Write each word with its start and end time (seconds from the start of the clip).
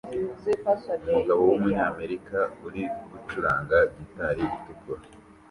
Umugabo 1.09 1.41
wumunyamerika 1.49 2.37
uri 2.67 2.83
gucuranga 3.11 3.77
gitari 3.97 4.43
itukura 4.57 5.01